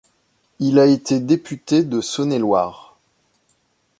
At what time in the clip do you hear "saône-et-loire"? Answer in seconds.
2.01-2.97